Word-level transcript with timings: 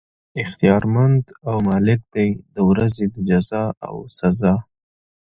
اختيار 0.43 0.83
مند 0.93 1.23
او 1.49 1.55
مالک 1.67 1.99
دی 2.13 2.29
د 2.55 2.57
ورځي 2.69 3.05
د 3.13 3.15
جزاء 3.29 3.69
او 3.87 3.95
سزاء 4.17 4.59